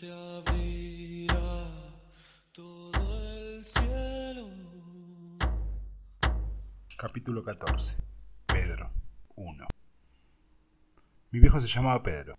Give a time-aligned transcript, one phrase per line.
[0.00, 1.34] se abrirá
[2.52, 4.48] todo el cielo.
[6.96, 7.98] Capítulo 14.
[8.46, 8.90] Pedro
[9.36, 9.66] 1.
[11.32, 12.38] Mi viejo se llamaba Pedro.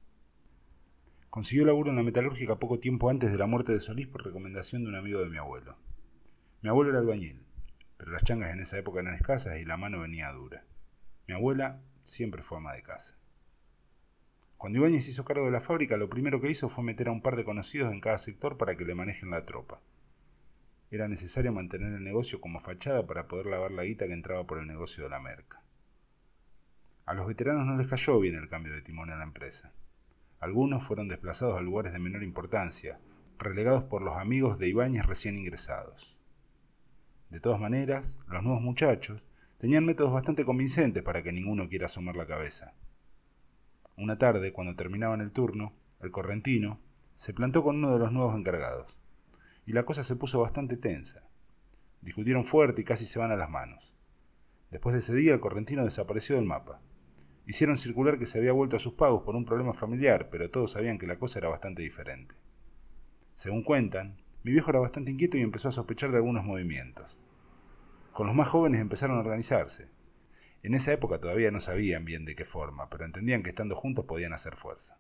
[1.30, 4.84] Consiguió laburo en la metalúrgica poco tiempo antes de la muerte de Solís por recomendación
[4.84, 5.78] de un amigo de mi abuelo.
[6.64, 7.46] Mi abuelo era albañil,
[7.98, 10.66] pero las changas en esa época eran escasas y la mano venía dura.
[11.28, 13.21] Mi abuela siempre fue ama de casa.
[14.62, 17.24] Cuando Ibáñez hizo cargo de la fábrica, lo primero que hizo fue meter a un
[17.24, 19.82] par de conocidos en cada sector para que le manejen la tropa.
[20.92, 24.60] Era necesario mantener el negocio como fachada para poder lavar la guita que entraba por
[24.60, 25.64] el negocio de la merca.
[27.08, 29.74] A los veteranos no les cayó bien el cambio de timón en la empresa.
[30.40, 33.00] Algunos fueron desplazados a lugares de menor importancia,
[33.40, 36.16] relegados por los amigos de Ibáñez recién ingresados.
[37.32, 39.24] De todas maneras, los nuevos muchachos
[39.58, 42.76] tenían métodos bastante convincentes para que ninguno quiera asomar la cabeza.
[43.98, 46.80] Una tarde, cuando terminaban el turno, el correntino
[47.14, 48.98] se plantó con uno de los nuevos encargados,
[49.66, 51.24] y la cosa se puso bastante tensa.
[52.02, 53.94] Discutieron fuerte y casi se van a las manos.
[54.72, 56.82] Después de ese día, el correntino desapareció del mapa.
[57.46, 60.72] Hicieron circular que se había vuelto a sus pagos por un problema familiar, pero todos
[60.72, 62.34] sabían que la cosa era bastante diferente.
[63.36, 67.18] Según cuentan, mi viejo era bastante inquieto y empezó a sospechar de algunos movimientos.
[68.14, 69.90] Con los más jóvenes empezaron a organizarse,
[70.64, 74.06] en esa época todavía no sabían bien de qué forma, pero entendían que estando juntos
[74.06, 74.98] podían hacer fuerza.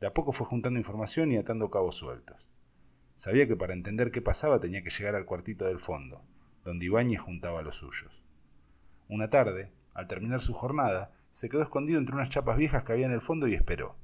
[0.00, 2.48] De a poco fue juntando información y atando cabos sueltos.
[3.16, 6.22] Sabía que para entender qué pasaba tenía que llegar al cuartito del fondo,
[6.64, 8.22] donde Ibáñez juntaba a los suyos.
[9.08, 13.06] Una tarde, al terminar su jornada, se quedó escondido entre unas chapas viejas que había
[13.06, 13.96] en el fondo y esperó.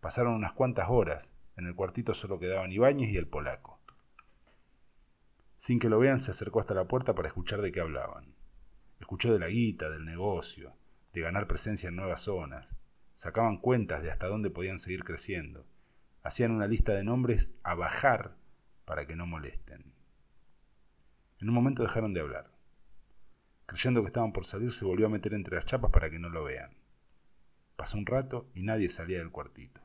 [0.00, 3.80] Pasaron unas cuantas horas, en el cuartito solo quedaban Ibáñez y el polaco.
[5.56, 8.34] Sin que lo vean, se acercó hasta la puerta para escuchar de qué hablaban.
[9.04, 10.72] Escuchó de la guita, del negocio,
[11.12, 12.66] de ganar presencia en nuevas zonas.
[13.16, 15.66] Sacaban cuentas de hasta dónde podían seguir creciendo.
[16.22, 18.38] Hacían una lista de nombres a bajar
[18.86, 19.92] para que no molesten.
[21.38, 22.50] En un momento dejaron de hablar.
[23.66, 26.30] Creyendo que estaban por salir, se volvió a meter entre las chapas para que no
[26.30, 26.74] lo vean.
[27.76, 29.82] Pasó un rato y nadie salía del cuartito,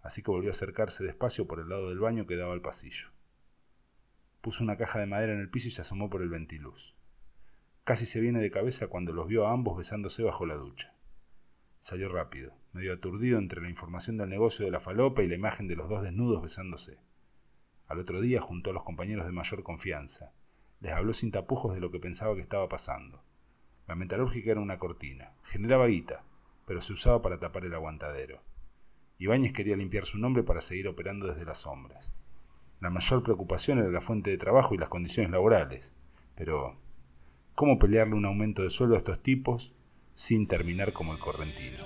[0.00, 3.08] así que volvió a acercarse despacio por el lado del baño que daba al pasillo.
[4.40, 6.94] Puso una caja de madera en el piso y se asomó por el ventiluz.
[7.84, 10.94] Casi se viene de cabeza cuando los vio a ambos besándose bajo la ducha.
[11.80, 15.68] Salió rápido, medio aturdido entre la información del negocio de la falopa y la imagen
[15.68, 16.96] de los dos desnudos besándose.
[17.86, 20.32] Al otro día juntó a los compañeros de mayor confianza.
[20.80, 23.22] Les habló sin tapujos de lo que pensaba que estaba pasando.
[23.86, 26.24] La metalúrgica era una cortina, generaba guita,
[26.66, 28.40] pero se usaba para tapar el aguantadero.
[29.18, 32.14] Ibáñez quería limpiar su nombre para seguir operando desde las sombras.
[32.80, 35.92] La mayor preocupación era la fuente de trabajo y las condiciones laborales,
[36.34, 36.82] pero
[37.54, 39.72] ¿Cómo pelearle un aumento de sueldo a estos tipos
[40.14, 41.84] sin terminar como el correntino?